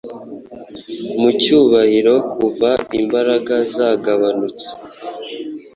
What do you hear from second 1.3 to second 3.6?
cyubahiro kuva imbaraga